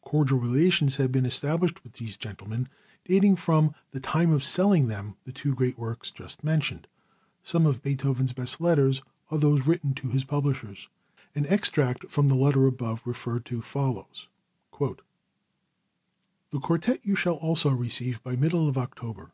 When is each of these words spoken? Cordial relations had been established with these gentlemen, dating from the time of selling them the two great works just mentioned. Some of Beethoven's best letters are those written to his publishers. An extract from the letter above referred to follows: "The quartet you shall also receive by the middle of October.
Cordial 0.00 0.38
relations 0.40 0.96
had 0.96 1.12
been 1.12 1.26
established 1.26 1.84
with 1.84 1.92
these 1.96 2.16
gentlemen, 2.16 2.70
dating 3.04 3.36
from 3.36 3.74
the 3.90 4.00
time 4.00 4.30
of 4.32 4.42
selling 4.42 4.86
them 4.88 5.16
the 5.24 5.30
two 5.32 5.54
great 5.54 5.76
works 5.78 6.10
just 6.10 6.42
mentioned. 6.42 6.88
Some 7.42 7.66
of 7.66 7.82
Beethoven's 7.82 8.32
best 8.32 8.62
letters 8.62 9.02
are 9.30 9.36
those 9.36 9.66
written 9.66 9.92
to 9.96 10.08
his 10.08 10.24
publishers. 10.24 10.88
An 11.34 11.44
extract 11.50 12.08
from 12.10 12.28
the 12.28 12.34
letter 12.34 12.64
above 12.64 13.06
referred 13.06 13.44
to 13.44 13.60
follows: 13.60 14.28
"The 14.80 15.00
quartet 16.62 17.04
you 17.04 17.14
shall 17.14 17.34
also 17.34 17.68
receive 17.68 18.22
by 18.22 18.36
the 18.36 18.40
middle 18.40 18.66
of 18.70 18.78
October. 18.78 19.32